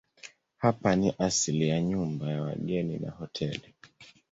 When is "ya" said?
1.67-1.81, 2.31-2.41